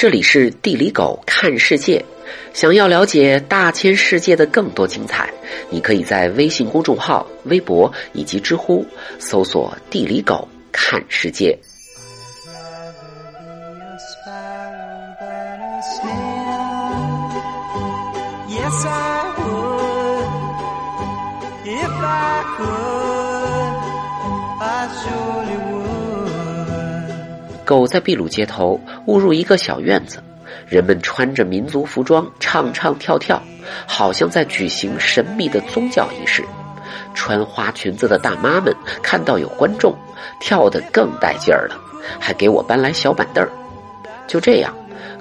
[0.00, 2.02] 这里是地理狗看世界。
[2.54, 5.30] 想要了解大千世界的更多精彩，
[5.68, 8.82] 你可以在微信公众号、微博以及知乎
[9.18, 11.54] 搜索“地理狗看世界”。
[27.66, 30.22] 狗在秘鲁街头误入一个小院子，
[30.66, 33.42] 人们穿着民族服装，唱唱跳跳，
[33.86, 36.44] 好像在举行神秘的宗教仪式。
[37.14, 39.94] 穿花裙子的大妈们看到有观众，
[40.40, 41.76] 跳得更带劲儿了，
[42.20, 43.50] 还给我搬来小板凳儿。
[44.26, 44.72] 就这样，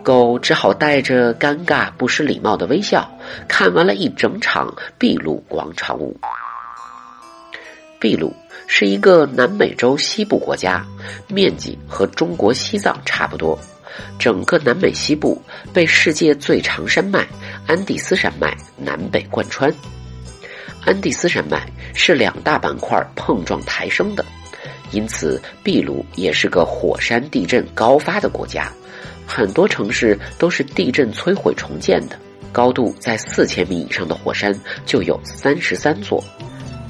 [0.03, 3.09] 狗只好带着尴尬、不失礼貌的微笑，
[3.47, 6.15] 看完了一整场秘鲁广场舞。
[7.99, 8.33] 秘鲁。
[8.71, 10.85] 是一个南美洲西部国家，
[11.27, 13.57] 面积和中国西藏差不多。
[14.19, 15.41] 整个南美西部
[15.73, 17.27] 被世界最长山脉
[17.65, 19.73] 安第斯山脉南北贯穿。
[20.85, 24.23] 安第斯山脉是两大板块碰撞抬升的，
[24.91, 28.71] 因此秘鲁也是个火山地震高发的国家。
[29.25, 32.17] 很多城市都是地震摧毁重建的。
[32.53, 36.23] 高度在四千米以上的火山就有三十三座。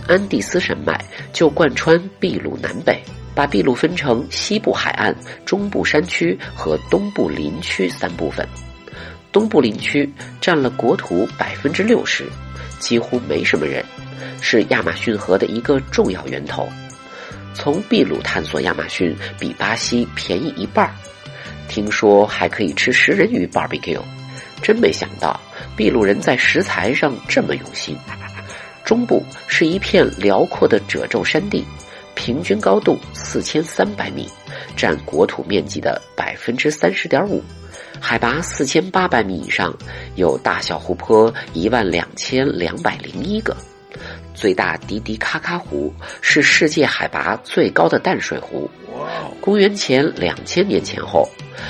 [0.09, 0.99] 安第斯山脉
[1.31, 2.99] 就贯穿秘鲁南北，
[3.35, 8.43] 把秘鲁分成西部海岸、中部山区和东部林区三部分。
[9.31, 12.25] 东部林区占了国土百分之六十，
[12.79, 13.85] 几乎没什么人，
[14.41, 16.67] 是亚马逊河的一个重要源头。
[17.53, 20.91] 从秘鲁探索亚马逊比巴西便宜一半，
[21.67, 24.01] 听说还可以吃食人鱼 barbecue，
[24.63, 25.39] 真没想到
[25.77, 27.95] 秘鲁人在食材上这么用心。
[28.89, 31.63] 中部是一片辽阔的褶皱山地，
[32.15, 34.27] 平均高度四千三百米，
[34.75, 37.39] 占国土面积的百分之三十点五。
[37.99, 39.71] 海拔四千八百米以上，
[40.15, 43.55] 有大小湖泊一万两千两百零一个。
[44.33, 48.67] 最大迪迪卡卡湖是世界海拔最高的淡水湖。
[49.39, 51.29] 公元前两千年前后，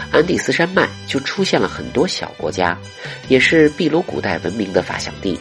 [0.09, 2.77] 安第斯山脉就出现了很多小国家，
[3.27, 5.37] 也是秘鲁古代文明的发祥地。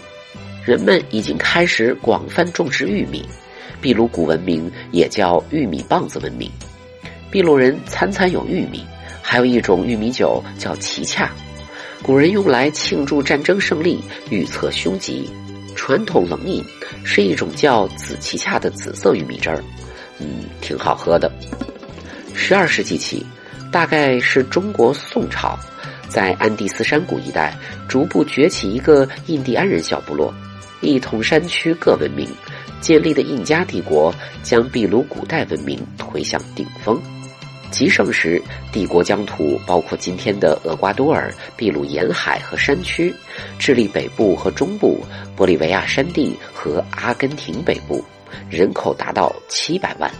[0.68, 3.26] 人们已经开始广泛种植玉米，
[3.80, 6.50] 秘鲁古文明也叫玉米棒子文明。
[7.30, 8.84] 秘鲁人餐餐有玉米，
[9.22, 11.32] 还有一种玉米酒叫奇恰，
[12.02, 15.26] 古人用来庆祝战争胜利、预测凶吉。
[15.74, 16.62] 传统冷饮
[17.02, 19.64] 是一种叫紫奇恰的紫色玉米汁儿，
[20.18, 21.32] 嗯，挺好喝的。
[22.34, 23.24] 十二世纪起，
[23.72, 25.58] 大概是中国宋朝，
[26.10, 27.56] 在安第斯山谷一带
[27.88, 30.30] 逐步崛起一个印第安人小部落。
[30.80, 32.28] 一统山区各文明，
[32.80, 37.00] 建立的印加帝国将秘鲁古代文明推向顶峰。
[37.70, 38.40] 极盛时，
[38.72, 43.14] 帝国疆土包括今天的厄瓜多尔、秘鲁沿海和山区、
[43.58, 45.04] 智利北部和中部、
[45.36, 48.02] 玻利维亚山地和阿根廷北部，
[48.48, 50.10] 人口达到七百万。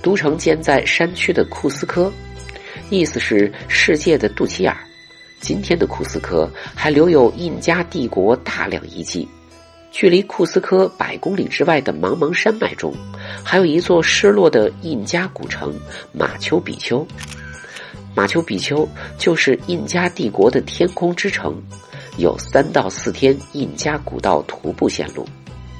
[0.00, 2.10] 都城建在山区的库斯科，
[2.88, 4.78] 意思是世界的肚脐眼儿。
[5.40, 9.28] 今天的库斯科还留有印加帝国大量遗迹。
[9.98, 12.94] 距离库斯科百公里之外的茫茫山脉中，
[13.42, 15.74] 还有一座失落的印加古城
[16.12, 17.04] 马丘比丘。
[18.14, 18.88] 马丘比丘
[19.18, 21.60] 就是印加帝国的天空之城，
[22.16, 25.26] 有三到四天印加古道徒步线路。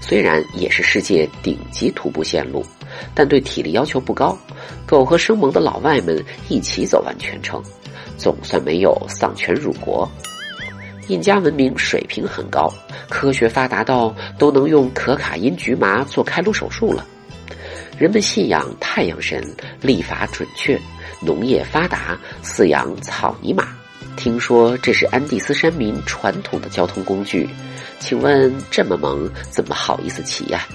[0.01, 2.67] 虽然也是世界顶级徒步线路，
[3.15, 4.37] 但对体力要求不高。
[4.85, 7.63] 狗和生猛的老外们一起走完全程，
[8.17, 10.11] 总算没有丧权辱国。
[11.09, 12.73] 印加文明水平很高。
[13.09, 17.05] 科学发达到都能用可卡因局麻做开颅手术了。
[17.99, 19.43] 人们信仰太阳神，
[19.81, 20.79] 历法准确，
[21.21, 23.69] 农业发达，饲养草泥马。
[24.17, 27.49] 听说这是安第斯山民传统的交通工具。
[27.99, 30.67] 请问这么萌，怎么好意思骑呀？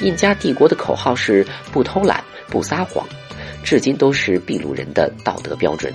[0.00, 3.06] 印加帝国的口号是不偷懒、不撒谎，
[3.62, 5.92] 至今都是秘鲁人的道德标准。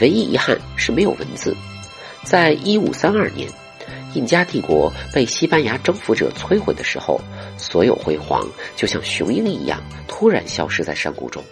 [0.00, 1.56] 唯一遗憾是没有文字。
[2.28, 3.48] 在一五三二年。
[4.12, 7.18] 印加帝国被西班牙征服者摧毁的时候，
[7.56, 8.46] 所有辉煌
[8.76, 11.42] 就像雄鹰一样突然消失在山谷中。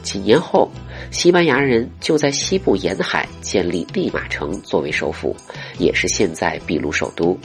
[0.00, 0.70] 几年后，
[1.10, 5.34] 西班牙人就在西部沿海建立利马城作为首府，
[5.78, 7.36] 也是现在秘鲁首都。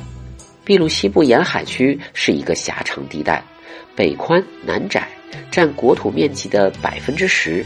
[0.65, 3.44] 秘鲁西部沿海区是一个狭长地带，
[3.95, 5.07] 北宽南窄，
[5.50, 7.65] 占国土面积的百分之十。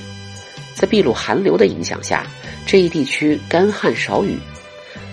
[0.74, 2.26] 在秘鲁寒流的影响下，
[2.66, 4.38] 这一地区干旱少雨。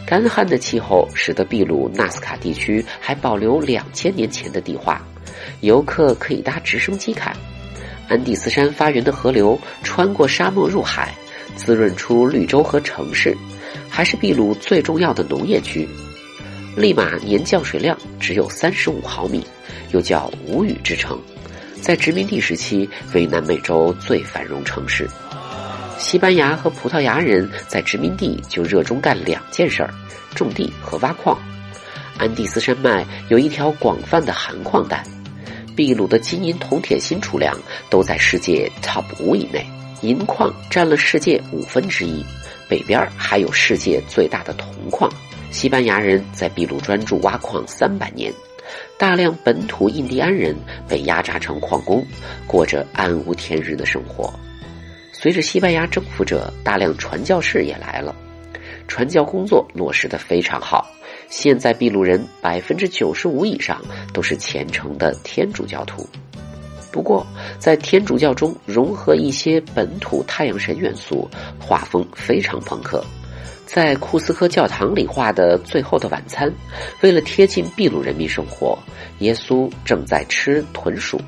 [0.06, 5.04] 干旱的气候使得秘鲁纳斯卡地区还保留两千年前的地画，
[5.62, 7.36] 游客可以搭直升机看。
[8.08, 11.12] 安第斯山发源的河流穿过沙漠入海，
[11.56, 13.36] 滋润出绿洲和城市，
[13.90, 15.88] 还是秘鲁最重要的农业区。
[16.76, 19.44] 利马年降水量只有三十五毫米，
[19.90, 21.20] 又叫无雨之城，
[21.80, 25.08] 在殖民地时期为南美洲最繁荣城市。
[25.98, 29.90] 西班牙和葡萄牙人在殖民地就热衷干两件事儿：
[30.34, 31.38] 种地和挖矿。
[32.18, 35.02] 安第斯山脉有一条广泛的含矿带，
[35.74, 37.56] 秘鲁的金银铜铁锌储量
[37.90, 39.66] 都在世界 top 五以内，
[40.02, 42.24] 银矿占了世界五分之一。
[42.68, 45.10] 北边还有世界最大的铜矿。
[45.50, 48.32] 西班牙人在秘鲁专注挖矿三百年，
[48.98, 50.54] 大量本土印第安人
[50.88, 52.04] 被压榨成矿工，
[52.46, 54.32] 过着暗无天日的生活。
[55.26, 58.14] 随着西班牙征服者，大量传教士也来了，
[58.86, 60.88] 传教工作落实的非常好。
[61.28, 63.82] 现在秘鲁人百分之九十五以上
[64.14, 66.08] 都是虔诚的天主教徒，
[66.92, 67.26] 不过
[67.58, 71.28] 在天主教中融合一些本土太阳神元素，
[71.58, 73.04] 画风非常朋克。
[73.64, 76.48] 在库斯科教堂里画的《最后的晚餐》，
[77.00, 78.78] 为了贴近秘鲁人民生活，
[79.18, 81.20] 耶稣正在吃豚鼠。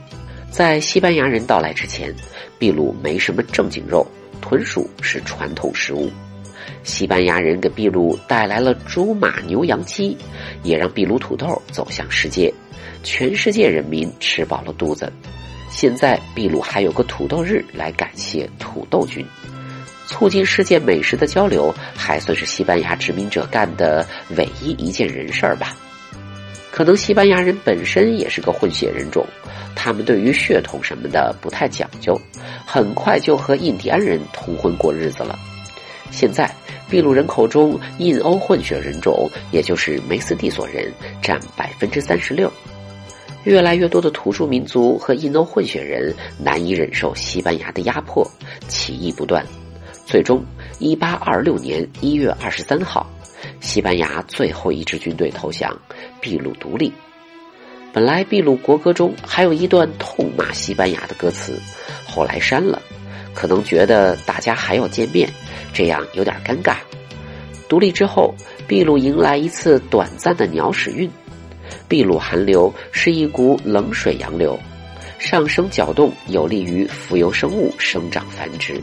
[0.58, 2.12] 在西班牙人到来之前，
[2.58, 4.04] 秘鲁没什么正经肉，
[4.40, 6.10] 豚鼠是传统食物。
[6.82, 10.18] 西班牙人给秘鲁带来了猪、马、牛、羊、鸡，
[10.64, 12.52] 也让秘鲁土豆走向世界，
[13.04, 15.12] 全世界人民吃饱了肚子。
[15.70, 19.24] 现在秘鲁还有个土豆日来感谢土豆君，
[20.06, 24.04] 促进世界美食的交流，还算是西班牙殖民者干的
[24.36, 25.76] 唯一一件人事儿吧。
[26.78, 29.26] 可能西班牙人本身也是个混血人种，
[29.74, 32.16] 他们对于血统什么的不太讲究，
[32.64, 35.36] 很快就和印第安人通婚过日子了。
[36.12, 36.48] 现在，
[36.88, 40.88] 秘鲁人口中印欧混血人种，也就是梅斯蒂索人，
[41.20, 42.48] 占百分之三十六。
[43.42, 48.24] 越来越多的土著民族和印欧混血人难以忍受西班牙的压迫，
[48.68, 49.44] 起义不断。
[50.06, 50.40] 最终，
[50.78, 53.04] 一八二六年一月二十三号，
[53.60, 55.76] 西班牙最后一支军队投降，
[56.20, 56.92] 秘鲁独立。
[57.92, 61.58] 本来，秘鲁国歌中还有一段痛骂西班牙的歌词，
[62.06, 62.80] 后来删了，
[63.34, 65.28] 可能觉得大家还要见面。
[65.72, 66.76] 这样有点尴尬。
[67.68, 68.34] 独立之后，
[68.66, 71.10] 秘鲁迎来一次短暂的鸟屎运。
[71.88, 74.58] 秘鲁寒流是一股冷水洋流，
[75.18, 78.80] 上升搅动有利于浮游生物生长繁殖。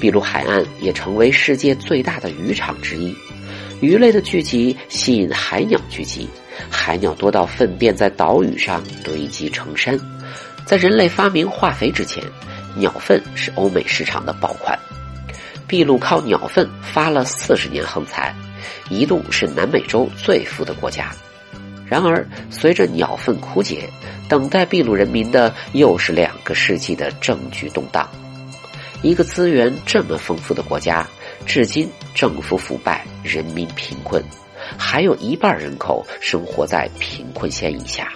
[0.00, 3.14] 秘鲁海岸也成为世界最大的渔场之一，
[3.80, 6.28] 鱼类的聚集吸引海鸟聚集，
[6.70, 9.98] 海鸟多到粪便在岛屿上堆积成山。
[10.64, 12.22] 在人类发明化肥之前，
[12.76, 14.78] 鸟粪是欧美市场的爆款。
[15.68, 18.34] 秘鲁靠鸟粪发了四十年横财，
[18.88, 21.10] 一度是南美洲最富的国家。
[21.86, 23.88] 然而，随着鸟粪枯竭，
[24.28, 28.08] 等待秘鲁人民的又是两个世纪的政局动荡。
[29.02, 31.06] 一个资源这么丰富的国家，
[31.46, 34.22] 至今政府腐败，人民贫困，
[34.76, 38.12] 还有一半人口生活在贫困线以下。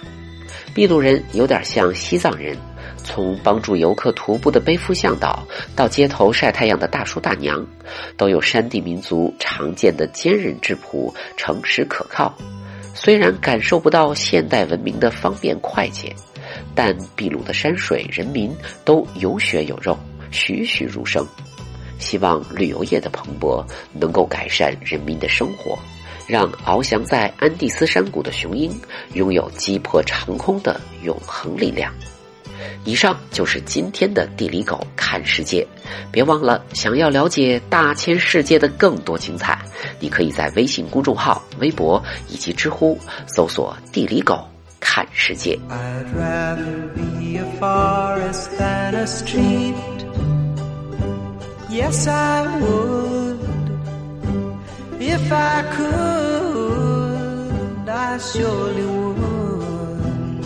[0.75, 2.57] 秘鲁人有点像西藏人。
[3.01, 7.65] 从帮助游客徒步的背夫向导，到街头晒太阳的大叔大娘，
[8.17, 12.37] 都有山地民族常见的坚韧质朴、诚实可靠。
[12.93, 16.13] 虽然感受不到现代文明的方便快捷，
[16.75, 18.53] 但秘鲁的山水人民
[18.83, 19.97] 都有血有肉，
[20.29, 21.25] 栩栩如生。
[21.99, 23.63] 希望旅游业的蓬勃
[23.93, 25.77] 能够改善人民的生活，
[26.25, 28.71] 让翱翔在安第斯山谷的雄鹰
[29.13, 31.93] 拥有击破长空的永恒力量。
[32.83, 35.65] 以上就是今天的地理狗看世界，
[36.11, 39.57] 别忘了，想要了解大千世界的更多精彩，
[39.99, 42.97] 你可以在微信公众号、微博以及知乎
[43.27, 44.45] 搜索“地理狗
[44.79, 49.73] 看世界 i'd rather be a far as than a street
[51.69, 53.39] ”。Yes, I would.
[54.99, 57.09] If I could,
[57.87, 60.45] I surely would.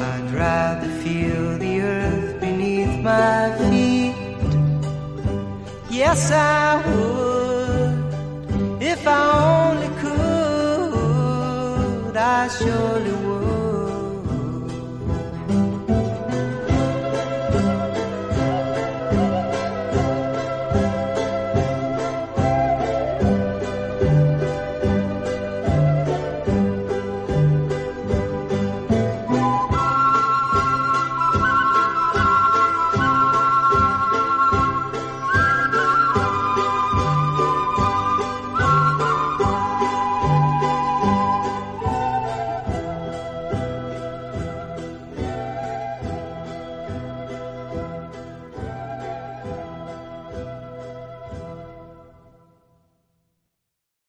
[0.00, 4.14] I'd rather feel the earth beneath my feet.
[5.90, 6.95] Yes, I would.